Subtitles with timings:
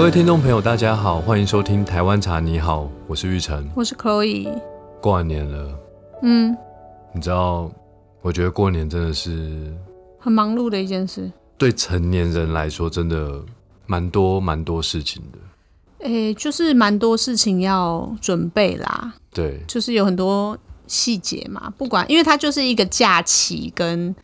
[0.00, 2.40] 各位听众朋友，大家好，欢迎收听台湾茶。
[2.40, 3.68] 你好，我是玉成。
[3.76, 4.50] 我是 Chloe。
[4.98, 5.78] 过完年了，
[6.22, 6.56] 嗯，
[7.14, 7.70] 你知道，
[8.22, 9.70] 我觉得过年真的是
[10.18, 11.30] 很忙碌的一件事。
[11.58, 13.44] 对成年人来说，真的
[13.84, 16.08] 蛮多蛮多事情的。
[16.08, 21.70] 诶、就是蛮多事情要准备啦，对，就是有很多细节嘛。
[21.76, 24.16] 不管，因为它就是一个假期，跟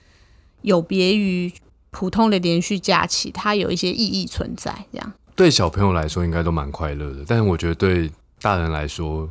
[0.63, 1.53] 有别于
[1.91, 4.75] 普通的连续假期，它有一些意义存在。
[4.91, 9.31] 这样，对小朋友来说应该都蛮快乐的，但是我觉得对大人来说，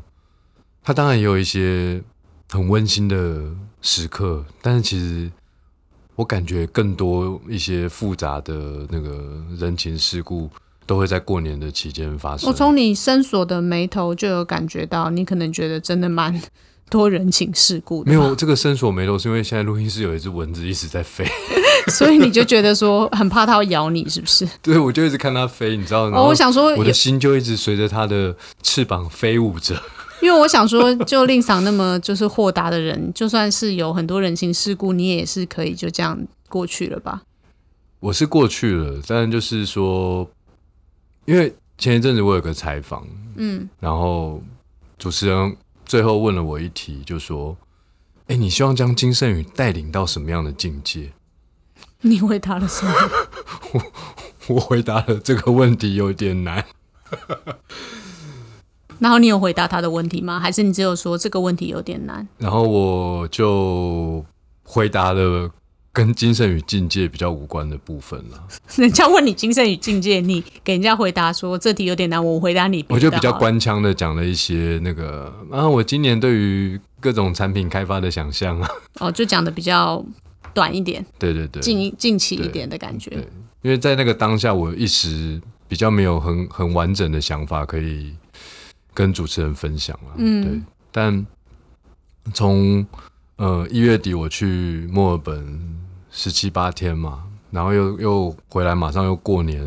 [0.83, 1.99] 他当然也有一些
[2.49, 3.41] 很温馨的
[3.81, 5.31] 时刻，但是其实
[6.15, 10.49] 我感觉更多一些复杂的那个人情世故
[10.85, 12.47] 都会在过年的期间发生。
[12.47, 16.39] 我从你深锁的眉头就有感觉到，你可能觉得真的蛮
[16.89, 18.11] 多人情世故的。
[18.11, 21.25] 没有，这个伸锁眉头，是因为现在录音室有一只蚊子一直在飞，
[21.91, 24.47] 所以你就觉得说很怕它会咬你，是不是？
[24.61, 26.09] 对我就一直看它飞，你知道？
[26.09, 29.79] 吗哦，我想说我的心就一直随着它的翅膀飞舞着。
[30.21, 37.21] 因为我想说，就令赏那么就是豁达的人，就算是有很多人情世故，你也是可以就这样过去了吧？
[37.99, 40.27] 我是过去了，但就是说，
[41.25, 44.41] 因为前一阵子我有个采访，嗯，然后
[44.97, 47.55] 主持人最后问了我一题，就说
[48.27, 51.11] ：“哎，你希望将金圣宇带领到什么样的境界
[52.07, 52.93] 你回答了什么？？”
[53.73, 53.81] 我
[54.55, 56.63] 我回答了这个问题有点难。
[58.99, 60.39] 然后你有回答他的问题吗？
[60.39, 62.25] 还是你只有说这个问题有点难？
[62.37, 64.23] 然后我就
[64.63, 65.51] 回答了
[65.91, 68.47] 跟精神与境界比较无关的部分了。
[68.75, 78.69] 人家问你精神与境界，你给人家回答说这题有点难，我回答你我就比较官腔的讲了一些那个啊，我今年对于各种产品开发的想象啊，
[78.99, 80.03] 哦，就讲的比较
[80.55, 83.11] 短一点，对对对，近近期一点的感觉。
[83.11, 83.27] 对
[83.61, 88.15] 因为在那个当下，我一时比较没有很很完整的想法可以
[88.93, 90.61] 跟主持人分享了，嗯对。
[90.91, 91.25] 但
[92.33, 92.85] 从
[93.35, 95.77] 呃一月底我去墨尔本
[96.09, 99.61] 十七八天嘛，然后又又回来，马上又过年，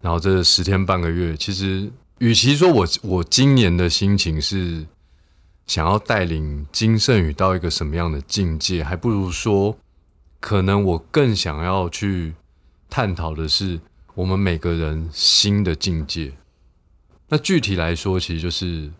[0.00, 4.86] 然后这十天半个月，其实与其说我我今年的心情是
[5.66, 9.76] 想要带领金圣宇到一个什么样的境界，还不如说，
[10.40, 12.34] 可能我更想要去
[12.88, 13.80] 探讨的是
[14.14, 16.32] 我们每个人新的境界。
[17.28, 18.90] 那具体来说，其实就是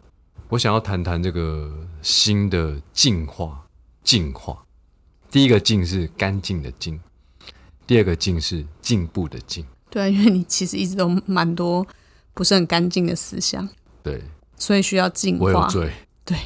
[0.48, 3.64] 我想要谈谈这个新的进化。
[4.04, 4.64] 进化，
[5.30, 6.98] 第一个“进”是干净的“净”，
[7.86, 11.86] 第二个“进”是进步的“进对啊，因为你其实一直都蛮多
[12.32, 13.68] 不是很干净的思想，”。
[14.02, 14.22] 对
[14.56, 15.44] 所以需要进化。
[15.44, 15.92] 我有罪，
[16.24, 16.38] 对，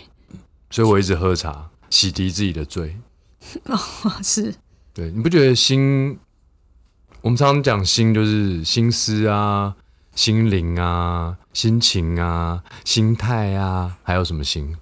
[0.71, 2.97] 所以我一直喝茶，洗涤自己的罪。
[3.67, 3.79] 哦
[4.25, 4.53] 是
[4.95, 6.19] 对，你不觉得心？
[7.23, 9.77] 我们常常讲心，就是心思啊、
[10.15, 14.77] 心灵啊、心情啊、心态啊，还有什么心？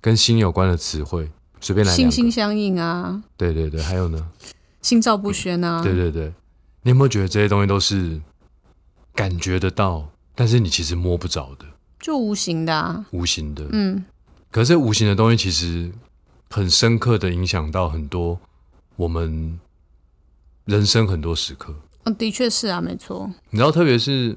[0.00, 1.92] 跟心有关的词汇，随便来。
[1.92, 4.28] 心心相印啊，对对对，还有呢？
[4.82, 5.82] 心照不宣啊。
[5.82, 6.32] 对对对，
[6.82, 8.20] 你有没有觉得这些东西都是
[9.14, 11.64] 感觉得到，但是你其实摸不着的、
[11.98, 13.04] 就无形的啊。
[13.10, 13.66] 无形的？
[13.72, 14.04] 嗯，
[14.50, 15.90] 可是无形的东西其实
[16.50, 18.38] 很深刻的影响到很多
[18.96, 19.58] 我们
[20.64, 21.74] 人生很多时刻。
[22.04, 23.30] 哦，的确是啊，没错。
[23.50, 24.36] 你知道，特别是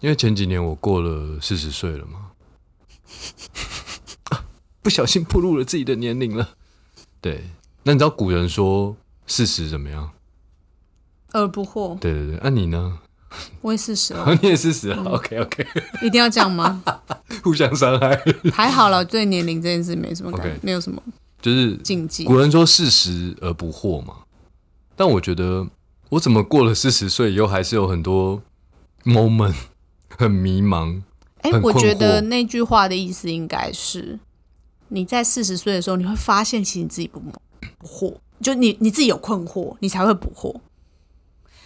[0.00, 2.30] 因为前几年我过了四十岁了嘛，
[4.82, 6.50] 不小心暴露了自己的年龄了。
[7.20, 7.44] 对，
[7.82, 8.96] 那你知道古人说
[9.26, 10.10] 四十怎么样？
[11.32, 12.98] 而不惑，对对对，那、你呢？
[13.60, 15.66] 我也四十了， 你也四十了？OK OK，
[16.00, 16.82] 一定要这样吗？
[17.44, 18.18] 互相伤害。
[18.52, 21.02] 还好了，对年龄这件事没什么感没有什么
[21.40, 22.24] 就是禁忌。
[22.24, 24.14] 古人说四十而不惑嘛，
[24.96, 25.66] 但我觉得
[26.10, 28.42] 我怎么过了四十岁以后，还是有很多
[29.04, 29.54] moment
[30.16, 31.02] 很迷茫。
[31.42, 34.18] 哎、我觉得那句话的意思应该是，
[34.88, 40.54] 你在四十岁的时候，你会发现其实你自己不不惑，就你你自己有困惑，你才会不惑。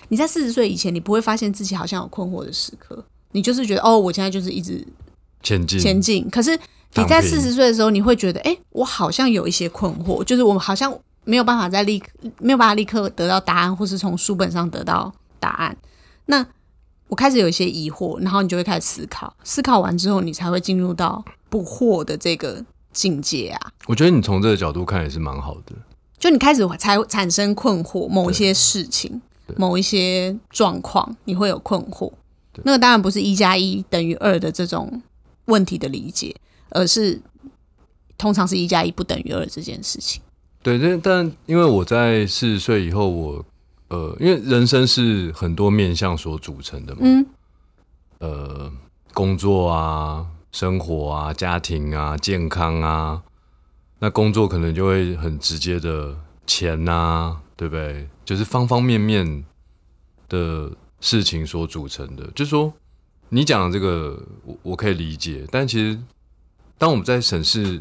[0.09, 4.87] 你在四十岁以前，你不会发现自己好像有困惑的时刻，你就是觉得哦，我现在就是一直
[5.43, 6.29] 前进，前进。
[6.31, 6.59] 可是
[6.95, 10.93] 你在四十岁的时候，你会觉得，哎、我好像有一些困惑，就是我们好像
[11.25, 12.03] 没有办法在立
[12.39, 15.77] 没有办法立刻得到答案，或是从书本上得到答案。
[16.27, 16.47] 那
[17.09, 23.73] 我开始有一些疑惑，然后你就会开始思考，思考完之后，你才会进入到不惑的这个境界啊。
[23.87, 25.73] 我觉得你从这个角度看也是蛮好的。
[26.19, 29.21] 就你开始才产生困惑，某一些事情、
[29.57, 32.11] 某一些状况，你会有困惑。
[32.63, 35.03] 那个当然不是一加一等于二的这种
[35.47, 36.35] 问题的理解，
[36.71, 37.21] 而是
[38.17, 40.23] 通常是一加一不等于二这件事情。
[40.63, 43.45] 对，但但因为我在四十岁以后，我
[43.89, 47.27] 呃，因为人生是很多面向所组成的嘛，嗯，
[48.21, 48.73] 呃
[49.13, 53.23] 工作啊、生活啊、家庭啊、健康啊。
[53.99, 56.17] 那工作可能就会很直接的
[56.47, 58.09] 钱呐、对不对？
[58.25, 59.45] 就是方方面面
[60.29, 62.25] 的事情所组成的。
[62.35, 62.73] 就是说，
[63.35, 65.99] 你讲的这个，我我可以理解，但其实
[66.77, 67.81] 当我们在审视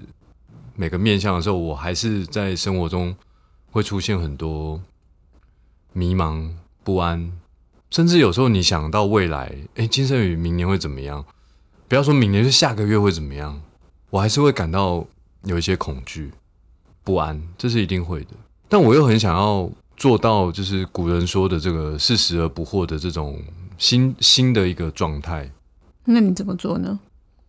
[0.77, 3.13] 每个面向的时候，我还是在生活中
[3.69, 4.81] 会出现很多
[5.92, 6.50] 迷茫、
[6.86, 7.33] 不安，
[7.89, 11.25] 甚至有时候你想到未来，诶，金圣宇明年会怎么样？
[11.89, 13.62] 不要说明年，就下个月会怎么样？
[14.09, 15.06] 我还是会感到
[15.44, 16.31] 有一些恐惧、
[17.03, 18.30] 不安，这是一定会的。
[18.69, 23.44] 但我又很想要做到，就是古人说的这个“事时而不惑”的这种
[23.81, 25.51] 新新的一个状态。
[26.05, 26.99] 那你怎么做呢？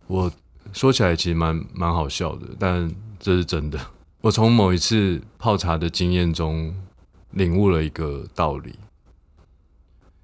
[0.07, 0.31] 我
[0.73, 3.79] 说起来其实蛮蛮好笑的，但这是真的。
[4.21, 6.75] 我从某一次泡茶的经验中
[7.31, 8.73] 领悟了一个道理，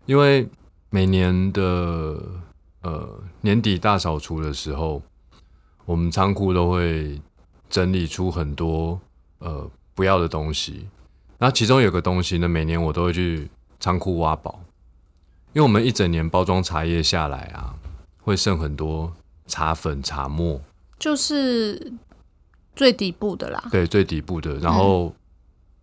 [0.07, 0.49] 因为
[0.89, 2.19] 每年的
[2.81, 5.03] 呃年底大扫除的时候，
[5.85, 7.21] 我们仓库都会
[7.69, 8.99] 整理出很多
[9.37, 10.87] 呃不要的东西，
[11.37, 13.47] 然后其中有个东西呢，每年我都会去
[13.79, 14.59] 仓库挖宝，
[15.53, 17.75] 因为我们一整年包装茶叶下来啊，
[18.21, 19.11] 会剩很多
[19.47, 20.61] 茶粉、茶末，
[20.99, 21.91] 就是
[22.75, 23.67] 最底部的啦。
[23.71, 25.13] 对，最底部的，然后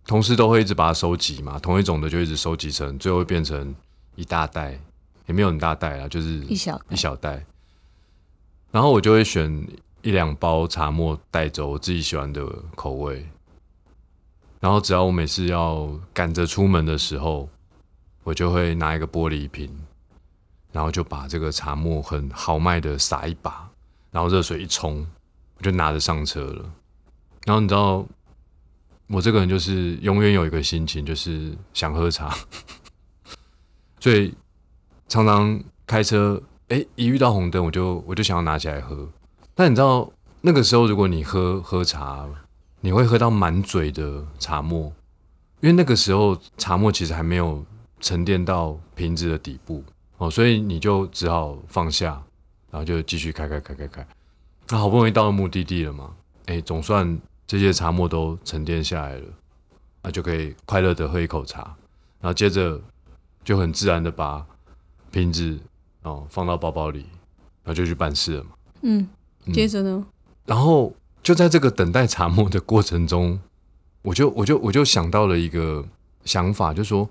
[0.06, 3.74] 同事都会一直把它收集嘛，同一种的就一直收集成，最后会变成
[4.14, 4.78] 一大袋，
[5.26, 7.44] 也没有很大袋啊，就是一小一小袋。
[8.70, 9.66] 然后我就会选
[10.02, 12.46] 一两包茶末带走我自己喜欢的
[12.76, 13.26] 口味，
[14.60, 17.48] 然后只要我每次要赶着出门的时候，
[18.26, 19.70] 我就会拿一个玻璃瓶，
[20.72, 23.70] 然后就把这个茶沫很豪迈的撒一把，
[24.10, 25.06] 然后热水一冲，
[25.58, 26.64] 我就拿着上车了。
[27.44, 28.04] 然后你知道，
[29.06, 32.36] 我这个人就是永远有一个心情，就是想喝茶，
[34.00, 34.34] 所以
[35.06, 39.08] 常常开车，哎，一遇到红灯，我就我就想要拿起来喝。
[39.54, 42.28] 但你知道，那个时候如果你喝喝茶，
[42.80, 44.92] 你会喝到满嘴的茶沫，
[45.60, 47.64] 因为那个时候茶沫其实还没有
[48.00, 49.82] 沉淀到瓶子的底部
[50.18, 52.22] 哦，所以你就只好放下，
[52.70, 54.06] 然后就继续开开开开开。
[54.68, 56.14] 那好不容易到了目的地了嘛，
[56.46, 59.26] 哎，总算这些茶沫都沉淀下来了，
[60.02, 61.62] 那就可以快乐的喝一口茶，
[62.20, 62.80] 然后接着
[63.44, 64.44] 就很自然的把
[65.10, 65.58] 瓶子
[66.02, 67.06] 哦放到包包里，
[67.62, 68.50] 然后就去办事了嘛。
[68.82, 69.08] 嗯，
[69.52, 70.04] 接着呢？
[70.44, 73.38] 然后就在这个等待茶沫的过程中，
[74.02, 75.84] 我就我就我就想到了一个
[76.24, 77.08] 想法，就说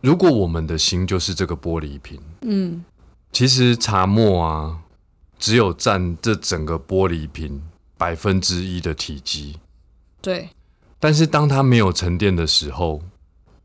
[0.00, 2.84] 如果我们的心就是这个玻璃瓶，嗯，
[3.32, 4.78] 其实茶沫啊，
[5.38, 7.62] 只有占这整个玻璃瓶
[7.96, 9.56] 百分之一的体积，
[10.20, 10.48] 对，
[10.98, 13.02] 但是当它没有沉淀的时候，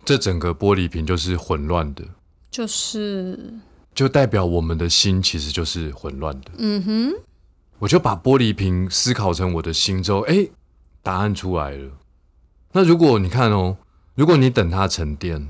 [0.03, 2.03] 这整个玻璃瓶就是混乱的，
[2.51, 3.53] 就是。
[3.95, 6.51] 就代表我们的心其实就是混乱的。
[6.57, 7.13] 嗯哼，
[7.79, 10.49] 我就把玻璃瓶思考成我的心之后，哎，
[11.01, 11.91] 答案出来了。
[12.73, 13.77] 那如果你看哦，
[14.15, 15.47] 如果你等它沉淀，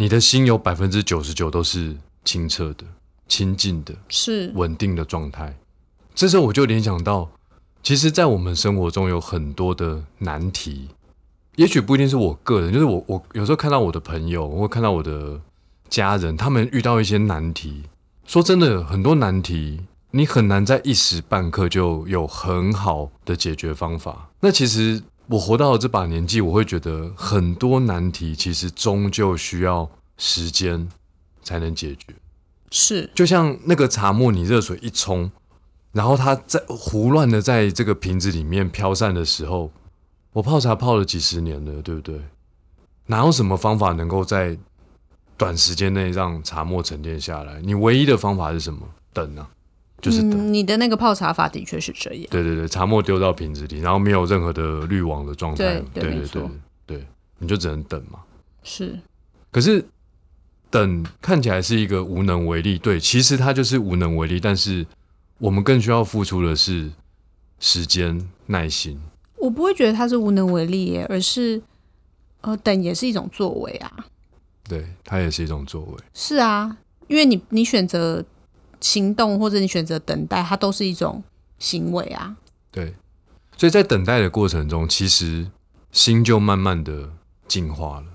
[0.00, 1.94] 你的心有百分之九十九都是
[2.24, 2.84] 清澈的、
[3.28, 5.54] 清净的、是稳定的状态。
[6.14, 7.28] 这时候我就联想到，
[7.82, 10.88] 其实，在我们生活中有很多的难题，
[11.56, 15.38] 也许不一定是我个人，就是我我有时候看到我的朋友，或看到我的
[15.90, 17.82] 家人，他们遇到一些难题。
[18.24, 19.80] 说真的，很多难题
[20.12, 24.30] 你很难在一时半刻就有很好的解决方法。
[24.40, 30.88] 那其实我活到了这把年纪，我会觉得很多难题其实终究需要时间
[31.40, 32.06] 才能解决。
[32.72, 35.30] 是，就像那个茶沫，你热水一冲，
[35.92, 39.70] 然后它在胡乱的在这个瓶子里面飘散的时候，
[40.32, 42.20] 我泡茶泡了几十年了，对不对？
[43.06, 44.58] 哪有什么方法能够在
[45.36, 47.60] 短时间内让茶沫沉淀下来？
[47.60, 48.80] 你唯一的方法是什么？
[49.12, 49.48] 等啊，
[50.00, 52.26] 就是你的那个泡茶法的确是这样。
[52.30, 56.50] 对对对，茶沫丢到瓶子里，然后没有任何的滤网的状态，对对对对
[56.86, 57.06] 对，
[57.38, 58.20] 你就只能等嘛。
[58.62, 58.98] 是，
[59.50, 59.84] 可是
[60.70, 64.86] 等看起来是一个无能为力，对，其实它就是无能为力，但是
[65.38, 66.90] 我们更需要付出的是
[67.58, 69.00] 时间、耐心。
[69.36, 71.60] 我不会觉得它是无能为力耶，而是
[72.42, 74.06] 呃，等也是一种作为啊。
[74.68, 75.94] 对，它也是一种作为。
[76.14, 76.76] 是啊，
[77.08, 78.24] 因为你你选择
[78.80, 81.22] 行动或者你选择等待，它都是一种
[81.58, 82.36] 行为啊。
[82.70, 82.94] 对，
[83.56, 85.50] 所以在等待的过程中，其实
[85.92, 87.10] 心就慢慢的
[87.46, 88.06] 进化了，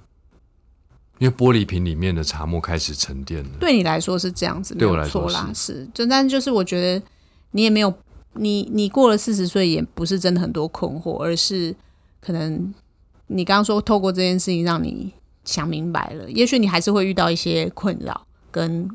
[1.20, 3.50] 因为玻璃瓶里面的茶沫开始沉淀了。
[3.60, 5.90] 对你来说是这样子，对我来说是是。
[5.94, 7.06] 就但就是我觉得
[7.52, 7.94] 你也没有，
[8.34, 11.76] 你你过了四十岁，也不是真的很多困惑，而是
[12.22, 12.74] 可能
[13.28, 18.90] 你刚刚说透过这件事情让你想明白了，也许你还是会遇到一些困扰跟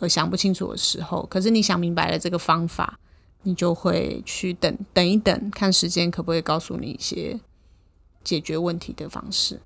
[0.00, 2.98] 而想不清楚的时候，可是你想明白了这个方法，
[3.42, 7.38] 你就会去等等一等，看时间可不可以告诉你一些
[8.22, 9.60] 解决问题的方式。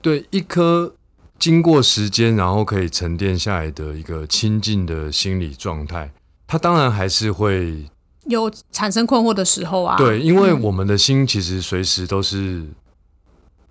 [0.00, 0.94] 对，一颗
[1.38, 6.10] 经过时间然后可以沉淀下来的一个清静的心理状态，
[6.46, 7.84] 它当然还是会
[8.24, 12.66] 有产生困惑的时候啊，对，因为我们的心其实随时都是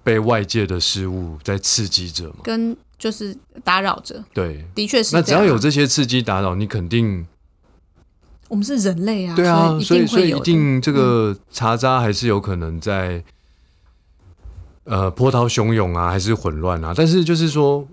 [0.03, 2.37] 被外界的事物在刺激着嘛。
[2.43, 5.43] 跟就是打扰着，对，的确是那只要。
[5.45, 7.25] 有这些刺激打扰，你肯定
[8.49, 13.23] 我们是人类啊，对啊，所所以所以一定这个茶渣还是有可能在
[14.83, 16.93] 呃波涛汹涌啊，还是混乱啊。
[16.93, 17.87] 但是就是说，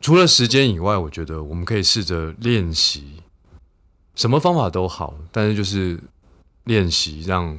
[0.00, 3.22] 除了时间以外，我觉得我们可以试着练习，
[4.14, 5.98] 什么方法都好，但是就是
[6.64, 7.58] 练习让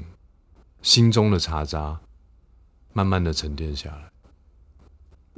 [0.82, 2.00] 心中的茶渣
[2.94, 4.10] 慢慢的沉淀下来。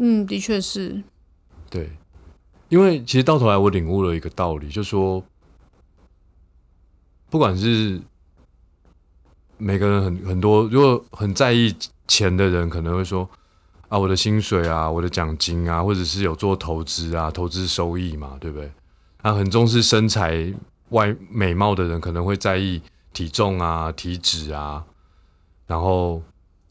[0.04, 1.04] 嗯，的确是，
[1.70, 1.88] 对，
[2.70, 5.24] 因为其实到头来我领悟了一个道理，就说，
[7.30, 8.02] 不管是
[9.60, 11.72] 每个人很很多，如果很在意
[12.08, 13.30] 钱的人，可能会说
[13.90, 18.72] 啊，我的薪水啊，我的奖金啊，或者是有做投资啊，投资收益嘛，对不对？
[19.22, 20.52] 啊，很重视身材
[20.90, 22.82] 外美貌的人，可能会在意
[23.14, 24.84] 体重啊、体脂啊，
[25.68, 26.24] 然后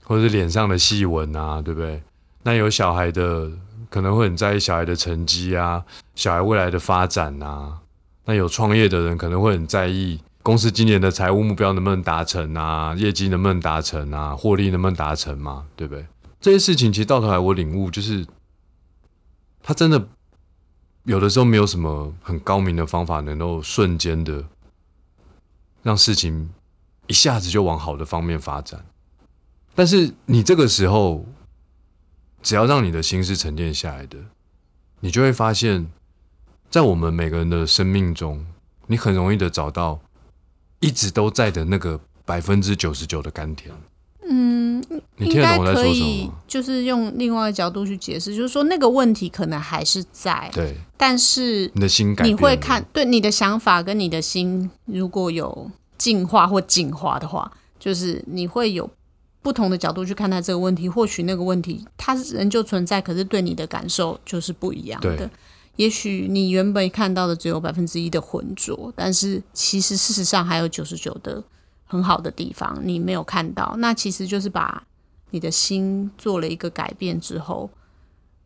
[0.02, 2.02] 或者是脸上的细纹啊，对不对？
[2.42, 3.50] 那有小孩的
[3.88, 7.78] 可能会很在意小孩的成绩啊，小孩未来的发展啊。
[8.24, 16.06] 那有创业的人可能会很在意公司今年的财务目标能不能达成啊，业绩能不能达成啊，获利能不能达成嘛，对不对？
[16.40, 18.24] 这些事情其实到头来我领悟就是，
[19.62, 20.08] 他真的
[21.02, 24.42] 有的时候没有什么很高明的方法能够瞬间的
[25.82, 26.48] 让事情
[27.08, 28.82] 一下子就往好的方面发展。
[29.74, 31.26] 但是你这个时候，
[32.42, 34.18] 只要让你的心是沉淀下来的，
[35.00, 35.86] 你就会发现，
[36.70, 38.46] 在我们每个人的生命中，
[38.86, 40.00] 你很容易的找到
[40.80, 43.74] 一直都在的那个百分之九十九的甘甜。
[44.32, 44.80] 嗯，
[45.16, 58.88] 你听得懂我在说什么吗？，就是用另外一个角度去解释，就是说那个问题可能还是在，对，但是你的心改你会看对你的想法跟你的心如果有进化或进化的话，就是你会有
[59.42, 60.88] 不同的角度去看待这个问题。
[60.88, 65.28] 或许那个问题它仍旧存在，可是对你的感受就是不一样的对。
[65.76, 71.42] 也许你原本看到的只有百分之一的浑浊，但是其实事实上还有九十九的
[71.86, 73.74] 很好的地方你没有看到。
[73.78, 74.82] 那其实就是把
[75.30, 77.70] 你的心做了一个改变之后，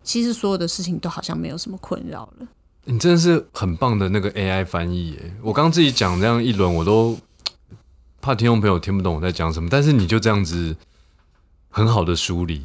[0.02, 2.46] 其实所有的事情都好像没有什么困扰了。
[2.84, 5.34] 你真的是很棒的那个 AI 翻译耶！
[5.42, 7.16] 我刚刚自己讲这样一轮，我都
[8.24, 10.74] 怕听众朋友听不懂我在讲什么，但是你就这样子
[11.68, 12.62] 很好的梳理，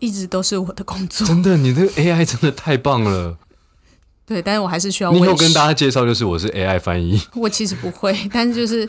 [0.00, 1.26] 一直都是我的工作。
[1.26, 3.38] 真的，你这个 AI 真的太棒了！
[4.26, 8.86] 对，但是我还是需要你以后跟大家介绍就是我是 AI 翻译，我其实不会，但是就是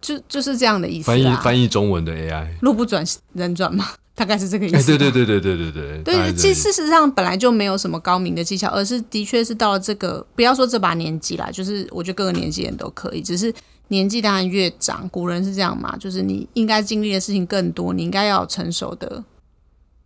[0.00, 1.36] 就就是这样的意思翻译。
[1.42, 2.48] 翻译中文的 AI。
[2.62, 4.76] 路不转人转嘛，大概是这个意思。
[4.76, 5.10] 哎，对对。
[5.10, 13.52] 对对对对对对，其实实事实上本来就没有什么高明的技巧，而是的确是到了这个，不要说这把年纪啦，就是我觉得各个年纪人都可以，只是
[13.90, 19.24] 年纪当然越长，古人是这样嘛，就是你应该经历的事情更多，你应该要有成熟的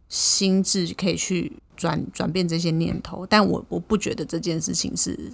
[0.09, 3.27] 心智，可以去转转变这些念头。
[3.27, 5.31] 但我我不觉得这件事情是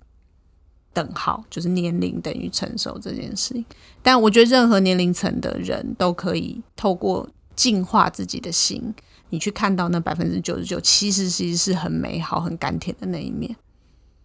[0.92, 3.64] 等号，就是年龄等于成熟这件事情。
[4.02, 8.92] 但我觉得任何年龄层的人都可以透过净化自己的心，
[9.28, 13.54] 你去看到那百分之九十九，其实其实是很美好、很甘甜的那一面。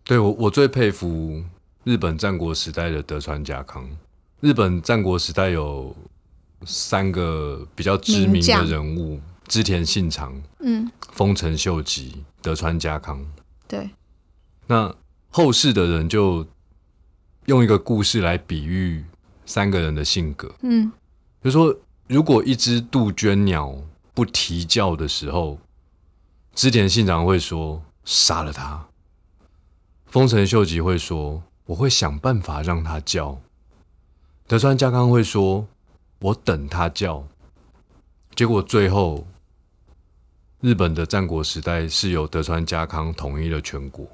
[0.04, 1.44] 对我我最佩服
[1.84, 3.88] 日本战国时代的德川家康。
[4.46, 5.96] 日本战国时代有
[6.68, 13.26] 三个比较知名的人物：织田信长、嗯，丰臣秀吉、德川家康。
[13.68, 13.90] 对，
[14.68, 14.96] 那
[15.32, 16.46] 后世的人就
[17.48, 19.04] 用一个故事来比喻
[19.48, 20.92] 三个人的性格，嗯，
[21.44, 21.76] 就说
[22.06, 23.76] 如果一只杜鹃鸟
[24.14, 25.58] 不啼叫的时候，
[26.54, 28.86] 织田信长会说杀了它；
[30.06, 33.40] 丰臣秀吉会说我会想办法让它叫；
[34.48, 35.68] 德川家康会说
[36.20, 37.28] 我等他叫。
[38.36, 39.26] 结果最后，
[40.62, 44.08] 日本的战国时代是由德川家康统一了全国，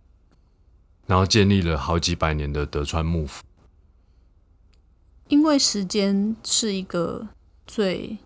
[1.06, 3.44] 然后建立了好几百年的德川幕府。
[5.28, 7.28] 因为时间是一个
[7.68, 8.18] 最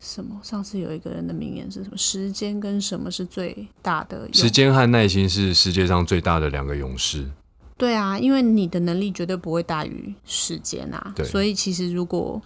[0.00, 0.40] 什么？
[0.42, 1.96] 上次有一个人的名言是什么？
[1.96, 4.28] 时间跟什么是最大的？
[4.32, 7.30] 时间和耐心是世界上最大的两个勇士。
[7.78, 12.42] 对啊，因为你的能力绝对不会大于时间啊，所以其实如果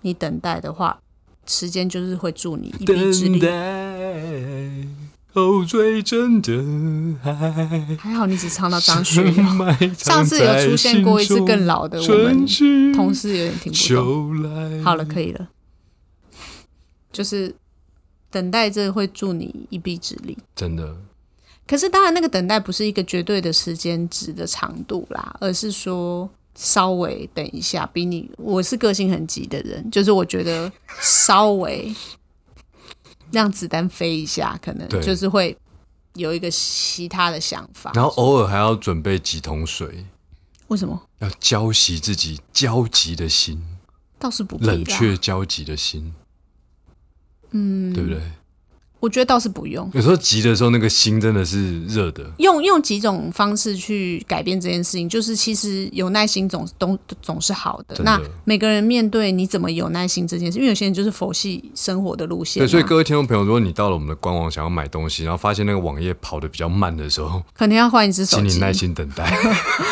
[0.00, 0.98] 你等待的话，
[1.46, 3.38] 时间就是会助你一臂之等力。
[3.38, 3.50] 待
[5.34, 6.52] 哦，最真的
[7.22, 7.96] 爱。
[8.00, 9.44] 还好你只唱到张学友。
[9.94, 12.44] 上次有出现过一次更老的，我们
[12.92, 13.94] 同事有点听不
[14.42, 14.82] 懂。
[14.82, 15.48] 好了，可以了。
[17.12, 17.54] 就是
[18.30, 20.36] 等待这会助你一臂之力。
[20.56, 20.96] 真的，
[21.70, 31.94] 可是当然，那个等待不是一个绝对的时间值的长度啦，而是说稍微等一下，比你我是个性很急的人，就是我觉得稍微
[33.30, 35.56] 让子弹飞一下，可能对就是会
[36.14, 37.92] 有一个其他的想法。
[37.94, 40.04] 然后偶尔还要准备几桶水，
[40.66, 41.00] 为什么？
[41.20, 43.62] 要浇熄自己焦急的心，
[44.18, 46.12] 倒是不必啦冷却焦急的心。
[47.52, 48.20] 嗯，对不对？
[49.00, 49.90] 我觉得倒是不用。
[49.94, 52.24] 有时候急的时候，那个心真的是热的。
[52.38, 57.96] 用用几种方式去改变这件事情，就是其实有耐心总总总是好的。
[57.96, 68.48] 的那每个人面对你怎么有耐心这件事，因为有些人就是佛系生活的路线对，所以各位听众朋友，如果你到了我们的官网想要买东西，然后发现那个网页跑的比较慢的时候，可能要换一只手机。
[68.50, 69.34] 请你耐心等待。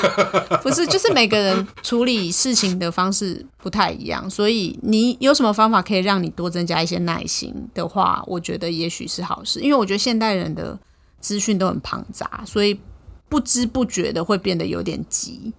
[0.62, 9.60] 不是，就是每个人处理事情的方式不太一样，所以你有什么方法可以让你多增加一些耐心的话，我觉得也许是好事。
[9.60, 10.78] 因为我觉得现代人的
[11.20, 12.80] 资讯都很庞杂，所以
[13.28, 15.52] 不知不觉的会变得有点急。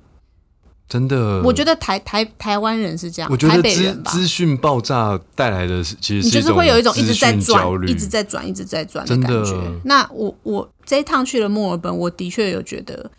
[0.87, 9.55] 真的，我觉得台台台湾人是这样，我觉得资北人吧，资讯爆炸带来的是，其实你就是会有一种一直在转、一直在转、一直在转的感觉。
[9.83, 13.11] 那我我这一趟去了墨尔本，我的确有觉得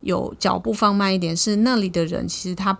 [0.00, 2.76] 有脚步放慢一点，是那里的人其实他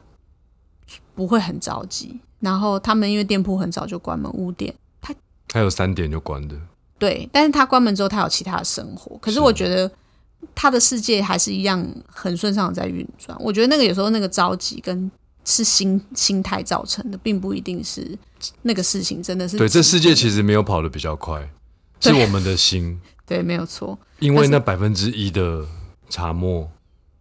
[1.15, 5.15] 不会很着急，然后他们因为店铺很早就关门，五点他
[5.53, 6.57] 还有三点就关的，
[7.03, 9.19] 对，但是他关门之后，他有其他的生活。
[9.19, 9.91] 可是是我觉得
[10.55, 13.37] 他的世界还是一样很顺畅的在运转。
[13.41, 15.11] 我觉得那个有时候那个着急跟
[15.45, 18.17] 是心心态造成的，并不一定是
[18.63, 21.51] 那个事情真的是对，这世界其实没有跑得比较快，
[21.99, 23.99] 是我们的心对没有错。
[24.21, 25.67] 因为那百分之一的
[26.09, 26.71] 茶沫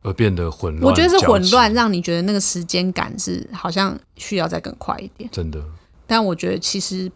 [0.04, 0.84] 而变得混乱。
[0.84, 5.28] 我觉得是混乱，让你觉得那个时间感是好像需要再更快一点。
[5.32, 5.60] 真的
[6.06, 7.12] 但我觉得其实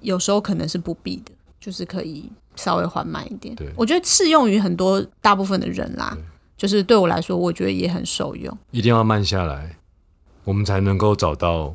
[0.00, 1.32] 有时候可能是不必的，
[1.66, 3.68] 就是可以稍微缓慢一点对。
[3.76, 6.16] 我觉得适用于很多大部分的人啦，
[6.56, 8.56] 就是对我来说，我觉得也很受用。
[8.70, 9.76] 一定要慢下来，
[10.44, 11.74] 我们才能够找到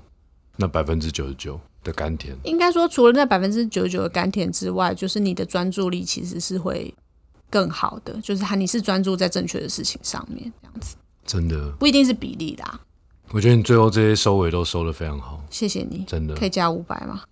[0.55, 2.33] 那百分之九十九的甘甜。
[2.45, 6.95] 应该说，除了那百分之九十九的甘甜之外，就是你的专注力其实是会
[7.49, 12.79] 更好的，就是它你是专注在正确的事情上面，这样子真的，不一定是比例啦。
[13.31, 16.45] 我觉得你最后这些收尾都收的非常好，谢谢你，真的可。
[16.45, 17.23] 以加五百吗？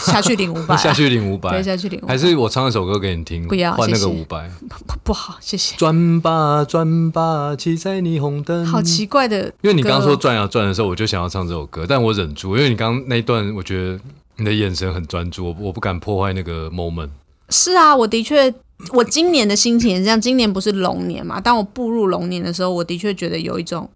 [0.00, 4.50] 下去领五百、啊，下去领五对，百，下去领500还是我唱一首歌给你听，不要换那个五百。
[4.68, 5.76] 不不好，谢谢。
[5.76, 8.66] 转吧转吧，骑在霓虹灯。
[8.66, 13.98] 好奇怪的因为你刚刚说转呀转的时候，我就想要唱这首歌，但我忍住，因为你刚刚那一段，我觉得
[14.36, 17.10] 你的眼神很专注，我我不敢破坏那个 moment。
[17.48, 18.52] 是啊，我的确，
[18.92, 20.20] 我今年的心情也是这样。
[20.20, 21.40] 今年不是龙年嘛？
[21.40, 23.88] 当我步入龙年的时候，我的确觉得有一种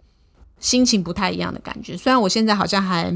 [0.59, 1.97] 心情不太一样的感觉。
[1.97, 3.11] 虽然我现在好像还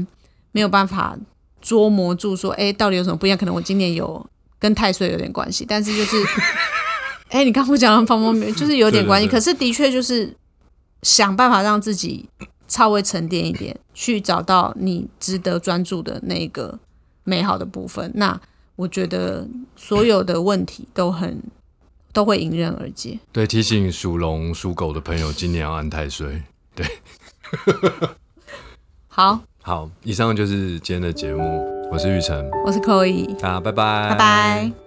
[0.51, 1.17] 没有办法
[1.61, 3.37] 捉摸住说，哎，到底有什么不一样？
[3.37, 4.25] 可能我今年有
[4.59, 6.17] 跟太岁有点关系，但是就是，
[7.29, 9.27] 哎，你刚不讲的方方面面，就是有点关系。
[9.27, 10.35] 可是的确就是
[11.03, 12.27] 想办法让自己
[12.67, 16.79] 稍微沉淀一点，去找到你值得专注的那个
[17.23, 18.11] 美好的部分。
[18.15, 18.39] 那
[18.75, 21.41] 我觉得所有的问题都很
[22.13, 23.19] 都会迎刃而解。
[23.31, 26.43] 对，提醒属龙、属狗的朋友，今年要安太岁。
[26.73, 26.85] 对
[29.07, 34.80] 好，好，以上就是今天的节目，我是玉成，我是 Chloe，大家拜拜，拜拜。